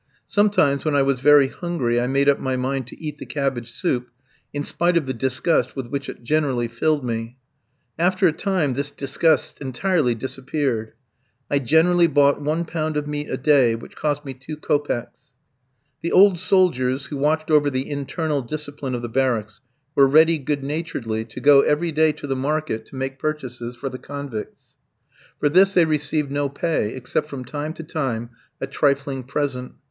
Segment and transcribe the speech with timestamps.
[0.25, 3.71] Sometimes when I was very hungry I made up my mind to eat the cabbage
[3.71, 4.09] soup,
[4.51, 7.37] in spite of the disgust with which it generally filled me.
[7.99, 10.93] After a time this disgust entirely disappeared.
[11.51, 14.63] I generally bought one pound of meat a day, which cost me two kopecks [5
[14.63, 15.33] kopecks = 2 pence.]
[16.01, 19.61] The old soldiers, who watched over the internal discipline of the barracks,
[19.93, 23.87] were ready, good naturedly, to go every day to the market to make purchases for
[23.87, 24.73] the convicts.
[25.39, 29.73] For this they received no pay, except from time to time a trifling present.